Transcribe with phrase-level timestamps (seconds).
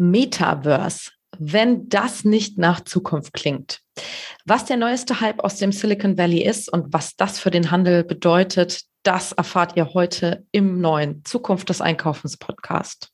[0.00, 3.80] Metaverse, wenn das nicht nach Zukunft klingt.
[4.46, 8.02] Was der neueste Hype aus dem Silicon Valley ist und was das für den Handel
[8.02, 13.10] bedeutet, das erfahrt ihr heute im neuen Zukunft des Einkaufens Podcast.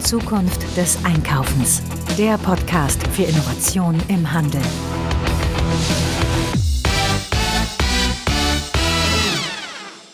[0.00, 1.82] Zukunft des Einkaufens.
[2.16, 4.62] Der Podcast für Innovation im Handel.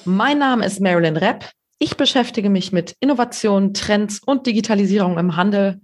[0.07, 1.45] Mein Name ist Marilyn Repp.
[1.83, 5.81] Ich beschäftige mich mit Innovation, Trends und Digitalisierung im Handel.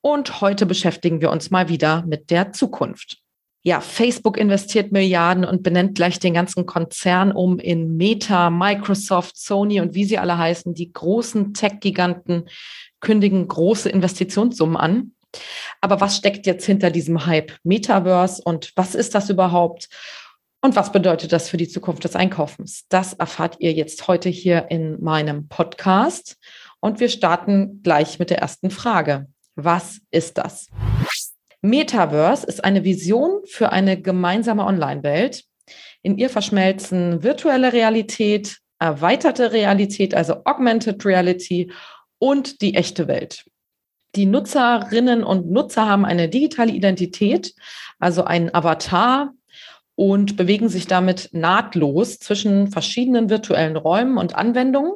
[0.00, 3.18] Und heute beschäftigen wir uns mal wieder mit der Zukunft.
[3.62, 9.82] Ja, Facebook investiert Milliarden und benennt gleich den ganzen Konzern um in Meta, Microsoft, Sony
[9.82, 10.72] und wie sie alle heißen.
[10.72, 12.48] Die großen Tech-Giganten
[13.00, 15.12] kündigen große Investitionssummen an.
[15.82, 19.90] Aber was steckt jetzt hinter diesem Hype Metaverse und was ist das überhaupt?
[20.60, 22.84] Und was bedeutet das für die Zukunft des Einkaufens?
[22.88, 26.36] Das erfahrt ihr jetzt heute hier in meinem Podcast.
[26.80, 29.28] Und wir starten gleich mit der ersten Frage.
[29.54, 30.68] Was ist das?
[31.60, 35.44] Metaverse ist eine Vision für eine gemeinsame Online-Welt.
[36.02, 41.72] In ihr verschmelzen virtuelle Realität, erweiterte Realität, also Augmented Reality
[42.18, 43.44] und die echte Welt.
[44.14, 47.54] Die Nutzerinnen und Nutzer haben eine digitale Identität,
[47.98, 49.34] also einen Avatar,
[49.98, 54.92] und bewegen sich damit nahtlos zwischen verschiedenen virtuellen Räumen und Anwendungen.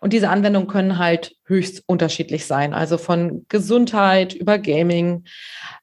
[0.00, 2.72] Und diese Anwendungen können halt höchst unterschiedlich sein.
[2.72, 5.24] Also von Gesundheit über Gaming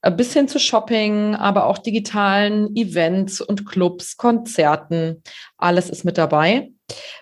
[0.02, 5.22] äh, bis hin zu Shopping, aber auch digitalen Events und Clubs, Konzerten.
[5.58, 6.72] Alles ist mit dabei.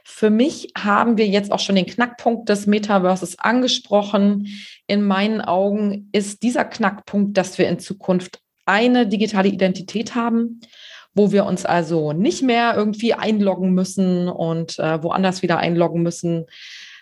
[0.04, 4.50] Für mich haben wir jetzt auch schon den Knackpunkt des Metaverses angesprochen.
[4.86, 10.62] In meinen Augen ist dieser Knackpunkt, dass wir in Zukunft eine digitale Identität haben
[11.18, 16.46] wo wir uns also nicht mehr irgendwie einloggen müssen und äh, woanders wieder einloggen müssen,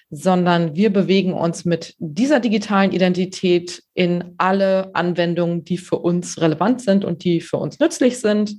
[0.09, 6.81] sondern wir bewegen uns mit dieser digitalen Identität in alle Anwendungen, die für uns relevant
[6.81, 8.55] sind und die für uns nützlich sind.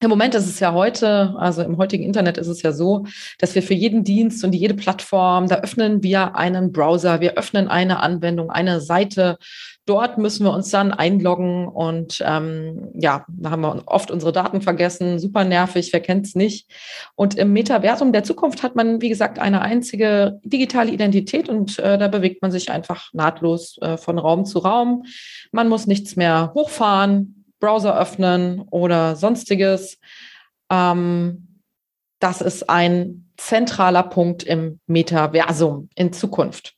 [0.00, 3.04] Im Moment ist es ja heute, also im heutigen Internet ist es ja so,
[3.38, 7.66] dass wir für jeden Dienst und jede Plattform, da öffnen wir einen Browser, wir öffnen
[7.66, 9.38] eine Anwendung, eine Seite.
[9.86, 14.60] Dort müssen wir uns dann einloggen und ähm, ja, da haben wir oft unsere Daten
[14.60, 15.18] vergessen.
[15.18, 16.70] Super nervig, wer kennt es nicht?
[17.16, 21.98] Und im Metaversum der Zukunft hat man, wie gesagt, eine einzige digitale Identität und äh,
[21.98, 25.06] da bewegt man sich einfach nahtlos äh, von Raum zu Raum.
[25.50, 29.98] Man muss nichts mehr hochfahren, Browser öffnen oder sonstiges.
[30.70, 31.60] Ähm,
[32.20, 36.74] das ist ein zentraler Punkt im Metaversum in Zukunft.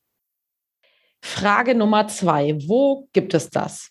[1.23, 2.57] Frage Nummer zwei.
[2.67, 3.91] Wo gibt es das?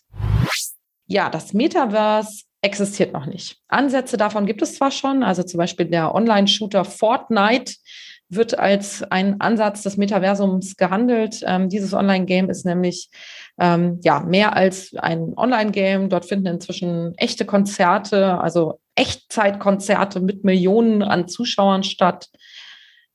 [1.06, 3.58] Ja, das Metaverse existiert noch nicht.
[3.68, 7.74] Ansätze davon gibt es zwar schon, also zum Beispiel der Online-Shooter Fortnite
[8.30, 11.42] wird als ein Ansatz des Metaversums gehandelt.
[11.44, 13.10] Ähm, dieses Online-Game ist nämlich
[13.58, 16.08] ähm, ja mehr als ein Online-Game.
[16.08, 22.28] Dort finden inzwischen echte Konzerte, also Echtzeitkonzerte mit Millionen an Zuschauern statt.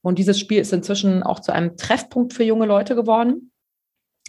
[0.01, 3.51] Und dieses Spiel ist inzwischen auch zu einem Treffpunkt für junge Leute geworden.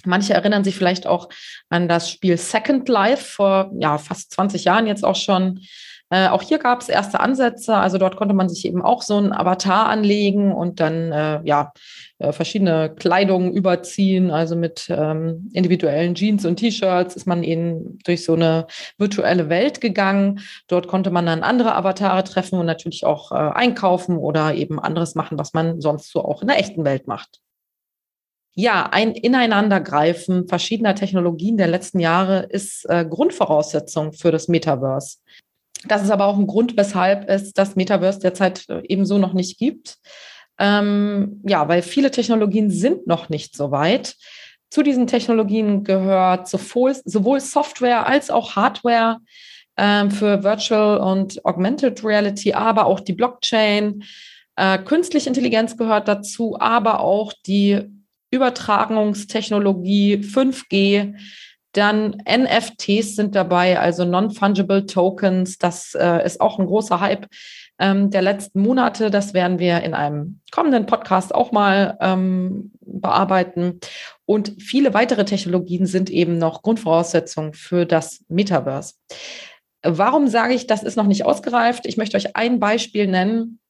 [0.04, 1.28] Manche erinnern sich vielleicht auch
[1.68, 5.60] an das Spiel Second Life vor ja, fast 20 Jahren jetzt auch schon.
[6.08, 7.74] Äh, auch hier gab es erste Ansätze.
[7.74, 11.72] Also dort konnte man sich eben auch so ein Avatar anlegen und dann äh, ja
[12.18, 14.30] äh, verschiedene Kleidungen überziehen.
[14.30, 18.68] Also mit ähm, individuellen Jeans und T-Shirts ist man eben durch so eine
[18.98, 20.40] virtuelle Welt gegangen.
[20.68, 25.16] Dort konnte man dann andere Avatare treffen und natürlich auch äh, einkaufen oder eben anderes
[25.16, 27.40] machen, was man sonst so auch in der echten Welt macht.
[28.58, 35.18] Ja, ein Ineinandergreifen verschiedener Technologien der letzten Jahre ist äh, Grundvoraussetzung für das Metaverse.
[35.86, 39.58] Das ist aber auch ein Grund, weshalb es das Metaverse derzeit äh, ebenso noch nicht
[39.58, 39.98] gibt.
[40.58, 44.16] Ähm, ja, weil viele Technologien sind noch nicht so weit.
[44.70, 49.18] Zu diesen Technologien gehört sowohl, sowohl Software als auch Hardware
[49.76, 54.02] ähm, für Virtual und Augmented Reality, aber auch die Blockchain.
[54.56, 57.82] Äh, künstliche Intelligenz gehört dazu, aber auch die
[58.36, 61.14] Übertragungstechnologie 5G,
[61.76, 65.58] dann NFTs sind dabei, also Non-Fungible Tokens.
[65.58, 67.26] Das äh, ist auch ein großer Hype
[67.78, 69.10] ähm, der letzten Monate.
[69.10, 73.80] Das werden wir in einem kommenden Podcast auch mal ähm, bearbeiten.
[74.24, 78.94] Und viele weitere Technologien sind eben noch Grundvoraussetzungen für das Metaverse.
[79.82, 81.86] Warum sage ich, das ist noch nicht ausgereift?
[81.86, 83.60] Ich möchte euch ein Beispiel nennen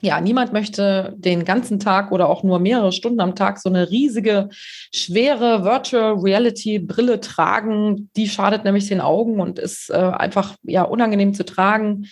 [0.00, 3.90] ja, niemand möchte den ganzen Tag oder auch nur mehrere Stunden am Tag so eine
[3.90, 4.50] riesige,
[4.92, 8.10] schwere Virtual Reality Brille tragen.
[8.16, 12.06] Die schadet nämlich den Augen und ist äh, einfach ja unangenehm zu tragen.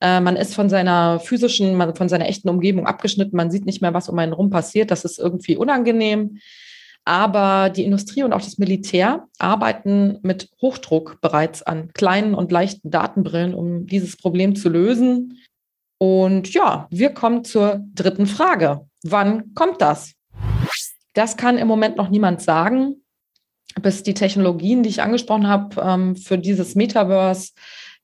[0.00, 3.36] Äh, man ist von seiner physischen, man, von seiner echten Umgebung abgeschnitten.
[3.36, 4.90] Man sieht nicht mehr, was um einen rum passiert.
[4.90, 6.38] Das ist irgendwie unangenehm.
[7.04, 12.90] Aber die Industrie und auch das Militär arbeiten mit Hochdruck bereits an kleinen und leichten
[12.90, 15.38] Datenbrillen, um dieses Problem zu lösen.
[16.02, 18.86] Und ja, wir kommen zur dritten Frage.
[19.02, 20.14] Wann kommt das?
[21.12, 23.02] Das kann im Moment noch niemand sagen,
[23.82, 27.52] bis die Technologien, die ich angesprochen habe, ähm, für dieses Metaverse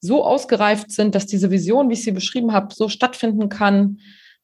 [0.00, 4.00] so ausgereift sind, dass diese Vision, wie ich sie beschrieben habe, so stattfinden kann,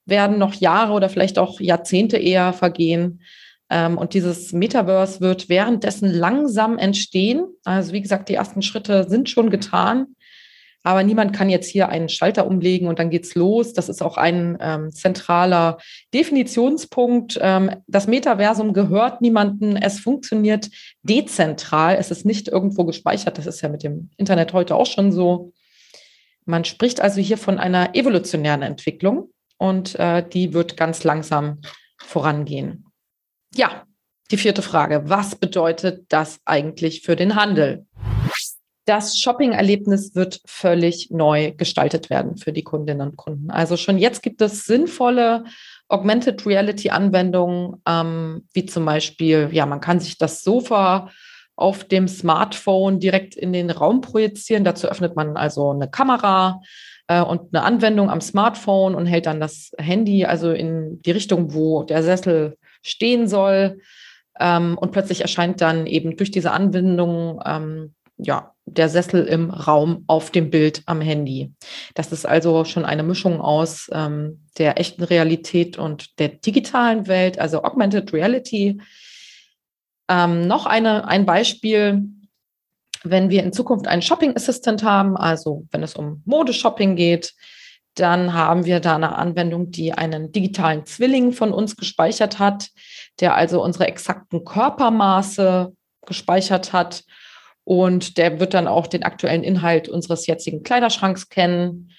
[0.06, 3.20] werden noch Jahre oder vielleicht auch Jahrzehnte eher vergehen.
[3.68, 7.44] Ähm, und dieses Metaverse wird währenddessen langsam entstehen.
[7.64, 10.16] Also wie gesagt, die ersten Schritte sind schon getan.
[10.82, 13.72] Aber niemand kann jetzt hier einen Schalter umlegen und dann geht's los.
[13.72, 15.78] Das ist auch ein ähm, zentraler
[16.12, 17.38] Definitionspunkt.
[17.40, 19.76] Ähm, das Metaversum gehört niemanden.
[19.76, 20.70] Es funktioniert
[21.02, 21.96] dezentral.
[21.98, 23.38] Es ist nicht irgendwo gespeichert.
[23.38, 25.52] Das ist ja mit dem Internet heute auch schon so.
[26.44, 31.60] Man spricht also hier von einer evolutionären Entwicklung und äh, die wird ganz langsam
[31.98, 32.86] vorangehen.
[33.54, 33.84] Ja,
[34.32, 35.02] die vierte Frage.
[35.04, 37.86] Was bedeutet das eigentlich für den Handel?
[38.84, 43.50] Das Shopping-Erlebnis wird völlig neu gestaltet werden für die Kundinnen und Kunden.
[43.50, 45.44] Also schon jetzt gibt es sinnvolle
[45.88, 51.10] Augmented Reality-Anwendungen, ähm, wie zum Beispiel, ja, man kann sich das Sofa
[51.54, 54.64] auf dem Smartphone direkt in den Raum projizieren.
[54.64, 56.60] Dazu öffnet man also eine Kamera
[57.06, 61.54] äh, und eine Anwendung am Smartphone und hält dann das Handy also in die Richtung,
[61.54, 63.80] wo der Sessel stehen soll.
[64.40, 70.04] Ähm, und plötzlich erscheint dann eben durch diese Anwendung ähm, ja, der Sessel im Raum
[70.06, 71.52] auf dem Bild am Handy.
[71.94, 77.38] Das ist also schon eine Mischung aus ähm, der echten Realität und der digitalen Welt,
[77.38, 78.80] also Augmented Reality.
[80.08, 82.02] Ähm, noch eine, ein Beispiel,
[83.02, 87.34] wenn wir in Zukunft einen Shopping Assistant haben, also wenn es um Modeshopping geht,
[87.94, 92.70] dann haben wir da eine Anwendung, die einen digitalen Zwilling von uns gespeichert hat,
[93.20, 95.74] der also unsere exakten Körpermaße
[96.06, 97.04] gespeichert hat
[97.64, 101.92] und der wird dann auch den aktuellen Inhalt unseres jetzigen Kleiderschranks kennen.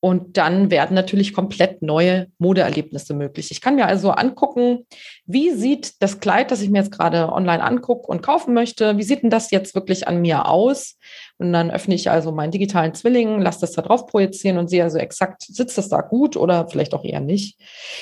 [0.00, 3.50] Und dann werden natürlich komplett neue Modeerlebnisse möglich.
[3.50, 4.86] Ich kann mir also angucken,
[5.24, 9.02] wie sieht das Kleid, das ich mir jetzt gerade online angucke und kaufen möchte, wie
[9.02, 10.98] sieht denn das jetzt wirklich an mir aus?
[11.38, 14.82] Und dann öffne ich also meinen digitalen Zwilling, lasse das da drauf projizieren und sehe
[14.82, 17.58] also exakt, sitzt das da gut oder vielleicht auch eher nicht.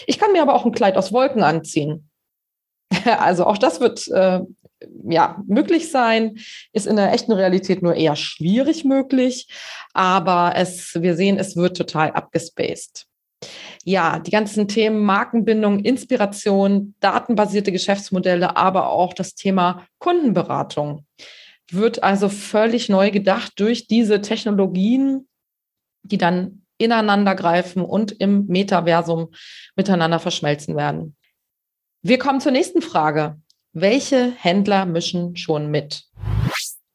[0.08, 2.11] Ich kann mir aber auch ein Kleid aus Wolken anziehen.
[3.05, 4.41] Also auch das wird äh,
[5.08, 6.38] ja, möglich sein,
[6.73, 9.49] ist in der echten Realität nur eher schwierig möglich,
[9.93, 13.06] aber es, wir sehen, es wird total abgespaced.
[13.84, 21.06] Ja, die ganzen Themen Markenbindung, Inspiration, datenbasierte Geschäftsmodelle, aber auch das Thema Kundenberatung
[21.70, 25.29] wird also völlig neu gedacht durch diese Technologien,
[26.02, 29.32] die dann ineinander greifen und im Metaversum
[29.76, 31.17] miteinander verschmelzen werden.
[32.02, 33.40] Wir kommen zur nächsten Frage.
[33.75, 36.05] Welche Händler mischen schon mit?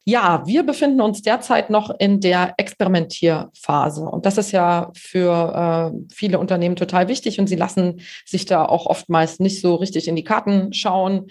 [0.04, 4.02] Ja, wir befinden uns derzeit noch in der Experimentierphase.
[4.04, 7.40] Und das ist ja für äh, viele Unternehmen total wichtig.
[7.40, 11.26] Und sie lassen sich da auch oftmals nicht so richtig in die Karten schauen.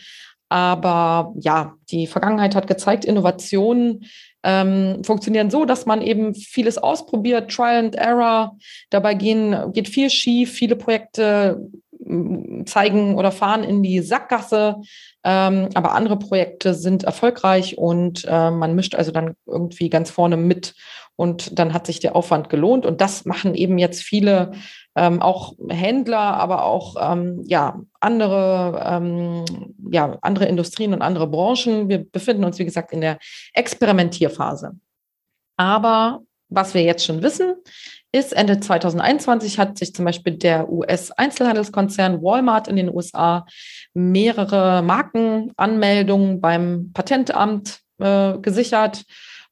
[0.49, 4.05] Aber ja, die Vergangenheit hat gezeigt, Innovationen
[4.43, 8.57] ähm, funktionieren so, dass man eben vieles ausprobiert, Trial and Error.
[8.89, 10.53] Dabei gehen, geht viel schief.
[10.53, 11.67] Viele Projekte
[12.65, 14.77] zeigen oder fahren in die Sackgasse.
[15.23, 20.37] Ähm, aber andere Projekte sind erfolgreich und äh, man mischt also dann irgendwie ganz vorne
[20.37, 20.73] mit
[21.17, 22.85] und dann hat sich der Aufwand gelohnt.
[22.85, 24.51] Und das machen eben jetzt viele,
[24.95, 29.43] ähm, auch Händler, aber auch ähm, ja, andere, ähm,
[29.91, 31.89] ja, andere Industrien und andere Branchen.
[31.89, 33.17] Wir befinden uns, wie gesagt, in der
[33.53, 34.73] Experimentierphase.
[35.57, 37.55] Aber was wir jetzt schon wissen,
[38.11, 43.45] ist, Ende 2021 hat sich zum Beispiel der US-Einzelhandelskonzern Walmart in den USA
[43.93, 49.03] mehrere Markenanmeldungen beim Patentamt äh, gesichert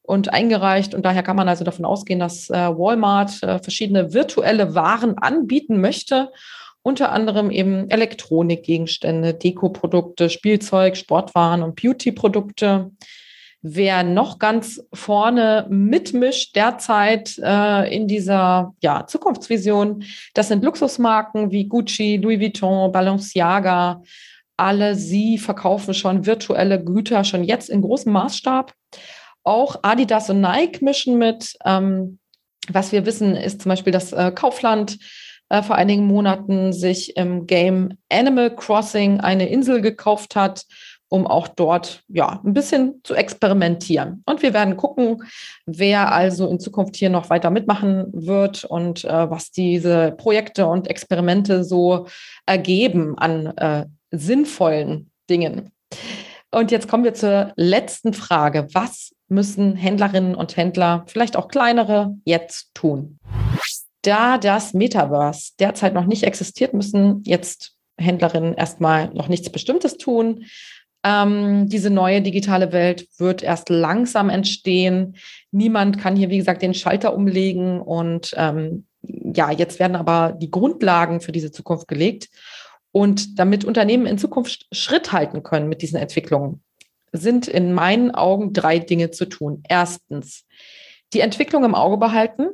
[0.02, 0.94] und eingereicht.
[0.94, 5.80] Und daher kann man also davon ausgehen, dass äh, Walmart äh, verschiedene virtuelle Waren anbieten
[5.80, 6.30] möchte.
[6.82, 12.92] Unter anderem eben Elektronikgegenstände, Dekoprodukte, Spielzeug, Sportwaren und Beautyprodukte.
[13.68, 20.04] Wer noch ganz vorne mitmischt derzeit äh, in dieser ja, Zukunftsvision,
[20.34, 24.04] das sind Luxusmarken wie Gucci, Louis Vuitton, Balenciaga.
[24.56, 28.72] Alle sie verkaufen schon virtuelle Güter schon jetzt in großem Maßstab.
[29.42, 31.56] Auch Adidas und Nike mischen mit.
[31.64, 32.20] Ähm,
[32.68, 34.96] was wir wissen, ist zum Beispiel, dass äh, Kaufland
[35.48, 40.66] äh, vor einigen Monaten sich im Game Animal Crossing eine Insel gekauft hat
[41.16, 44.22] um auch dort ja ein bisschen zu experimentieren.
[44.26, 45.24] Und wir werden gucken,
[45.64, 50.88] wer also in Zukunft hier noch weiter mitmachen wird und äh, was diese Projekte und
[50.88, 52.06] Experimente so
[52.44, 55.72] ergeben an äh, sinnvollen Dingen.
[56.52, 58.68] Und jetzt kommen wir zur letzten Frage.
[58.72, 63.18] Was müssen Händlerinnen und Händler, vielleicht auch kleinere, jetzt tun?
[64.02, 70.44] Da das Metaverse derzeit noch nicht existiert, müssen jetzt Händlerinnen erstmal noch nichts Bestimmtes tun.
[71.06, 75.14] Ähm, diese neue digitale Welt wird erst langsam entstehen.
[75.52, 77.80] Niemand kann hier, wie gesagt, den Schalter umlegen.
[77.80, 82.28] Und ähm, ja, jetzt werden aber die Grundlagen für diese Zukunft gelegt.
[82.90, 86.64] Und damit Unternehmen in Zukunft Schritt halten können mit diesen Entwicklungen,
[87.12, 89.62] sind in meinen Augen drei Dinge zu tun.
[89.68, 90.44] Erstens,
[91.12, 92.48] die Entwicklung im Auge behalten,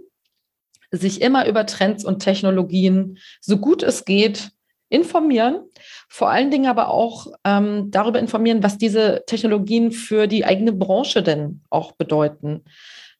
[0.90, 4.50] sich immer über Trends und Technologien so gut es geht
[4.92, 5.61] informieren,
[6.08, 11.22] vor allen Dingen aber auch ähm, darüber informieren, was diese Technologien für die eigene Branche
[11.22, 12.64] denn auch bedeuten.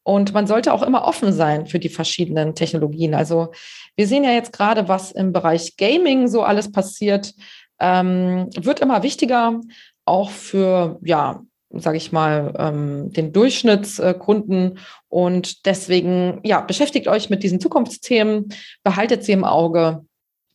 [0.05, 3.15] Und man sollte auch immer offen sein für die verschiedenen Technologien.
[3.15, 3.53] Also
[3.97, 7.35] wir sehen ja jetzt gerade, was im Bereich Gaming so alles passiert,
[7.81, 9.61] ähm, wird immer wichtiger,
[10.05, 14.79] auch für, ja, sage ich mal, ähm, den Durchschnittskunden.
[15.09, 18.53] Und deswegen, ja, beschäftigt euch mit diesen Zukunftsthemen,
[18.83, 20.05] behaltet sie im Auge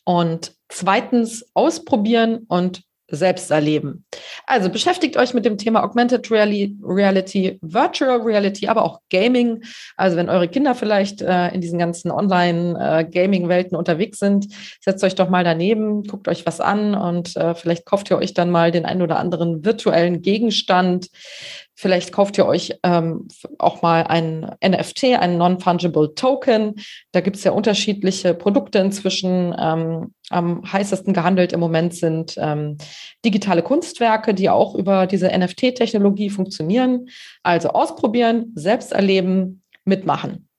[0.08, 4.06] und zweitens ausprobieren und selbst erleben.
[4.46, 9.64] Also beschäftigt euch mit dem Thema Augmented Reality, Virtual Reality, aber auch Gaming.
[9.98, 14.48] Also wenn eure Kinder vielleicht äh, in diesen ganzen Online-Gaming-Welten äh, unterwegs sind,
[14.82, 18.34] setzt euch doch mal daneben, guckt euch was an und äh, vielleicht kauft ihr euch
[18.34, 21.08] dann mal den einen oder anderen virtuellen Gegenstand,
[21.80, 23.28] Vielleicht kauft ihr euch ähm,
[23.60, 26.74] auch mal ein NFT, einen Non-Fungible Token.
[27.12, 29.56] Da gibt es ja unterschiedliche Produkte inzwischen.
[29.60, 32.80] Ähm, am heißesten gehandelt im Moment sind ähm,
[33.24, 37.10] digitale Kunstwerke, die auch über diese NFT-Technologie funktionieren.
[37.44, 40.50] Also ausprobieren, selbst erleben, mitmachen.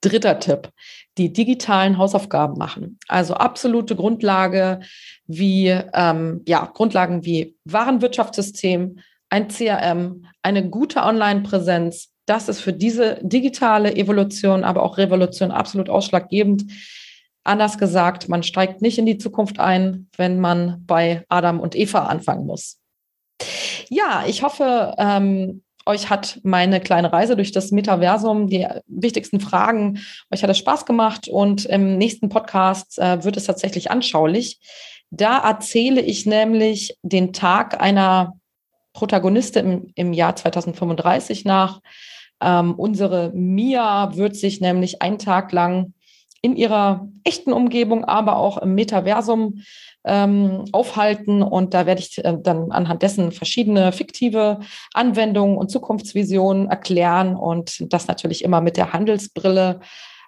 [0.00, 0.70] Dritter Tipp,
[1.18, 3.00] die digitalen Hausaufgaben machen.
[3.08, 4.78] Also absolute Grundlage
[5.26, 13.18] wie, ähm, ja, Grundlagen wie Warenwirtschaftssystem, ein CRM, eine gute Online-Präsenz, das ist für diese
[13.22, 16.64] digitale Evolution, aber auch Revolution absolut ausschlaggebend.
[17.42, 22.06] Anders gesagt, man steigt nicht in die Zukunft ein, wenn man bei Adam und Eva
[22.06, 22.78] anfangen muss.
[23.88, 29.98] Ja, ich hoffe, ähm, euch hat meine kleine Reise durch das Metaversum, die wichtigsten Fragen,
[30.30, 34.60] euch hat es Spaß gemacht und im nächsten Podcast äh, wird es tatsächlich anschaulich.
[35.10, 38.34] Da erzähle ich nämlich den Tag einer
[38.92, 41.80] Protagonistin im, im Jahr 2035 nach.
[42.40, 45.92] Ähm, unsere Mia wird sich nämlich einen Tag lang
[46.42, 49.62] in ihrer echten Umgebung, aber auch im Metaversum
[50.04, 51.42] ähm, aufhalten.
[51.42, 54.60] Und da werde ich äh, dann anhand dessen verschiedene fiktive
[54.94, 59.80] Anwendungen und Zukunftsvisionen erklären und das natürlich immer mit der Handelsbrille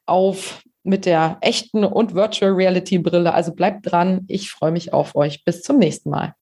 [0.05, 3.33] auf, mit der echten und Virtual Reality Brille.
[3.33, 4.25] Also bleibt dran.
[4.29, 5.45] Ich freue mich auf euch.
[5.45, 6.35] Bis zum nächsten Mal.